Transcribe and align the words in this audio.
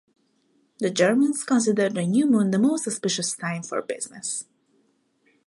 The 0.79 0.89
Germans 0.89 1.43
considered 1.43 1.93
the 1.93 2.07
new 2.07 2.25
moon 2.25 2.49
the 2.49 2.57
most 2.57 2.87
auspicious 2.87 3.33
time 3.35 3.61
for 3.61 3.83
business. 3.83 4.47